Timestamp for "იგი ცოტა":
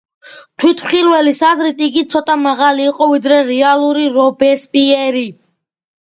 1.87-2.37